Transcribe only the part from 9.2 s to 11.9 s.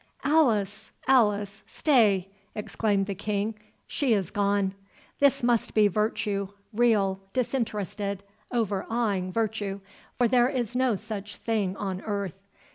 virtue—or there is no such thing